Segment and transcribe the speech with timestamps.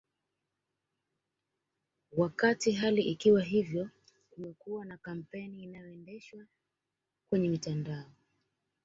[2.17, 3.89] Wakati hali ikiwa hivyo
[4.29, 6.45] kumekuwa na kampeni inayoendeshwa
[7.29, 8.11] kwenye mitandao